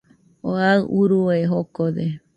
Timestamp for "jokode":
1.51-2.05